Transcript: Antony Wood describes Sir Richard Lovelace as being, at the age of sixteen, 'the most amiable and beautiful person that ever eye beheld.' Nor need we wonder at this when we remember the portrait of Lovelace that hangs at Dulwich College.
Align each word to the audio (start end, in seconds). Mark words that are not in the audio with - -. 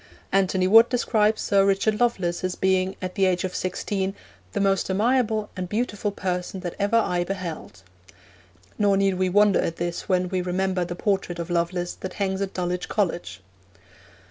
Antony 0.31 0.65
Wood 0.67 0.89
describes 0.89 1.43
Sir 1.43 1.63
Richard 1.63 1.99
Lovelace 1.99 2.43
as 2.43 2.55
being, 2.55 2.95
at 3.03 3.13
the 3.13 3.25
age 3.27 3.43
of 3.43 3.53
sixteen, 3.53 4.15
'the 4.51 4.59
most 4.59 4.89
amiable 4.89 5.51
and 5.55 5.69
beautiful 5.69 6.09
person 6.11 6.61
that 6.61 6.73
ever 6.79 6.97
eye 6.97 7.23
beheld.' 7.23 7.83
Nor 8.79 8.97
need 8.97 9.13
we 9.19 9.29
wonder 9.29 9.59
at 9.61 9.75
this 9.75 10.09
when 10.09 10.27
we 10.29 10.41
remember 10.41 10.83
the 10.83 10.95
portrait 10.95 11.37
of 11.37 11.51
Lovelace 11.51 11.93
that 11.93 12.13
hangs 12.13 12.41
at 12.41 12.55
Dulwich 12.55 12.89
College. 12.89 13.41